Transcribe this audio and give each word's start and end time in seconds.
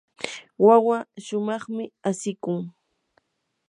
wawaa 0.65 1.05
shumaqmi 1.25 1.83
asikun. 2.09 2.59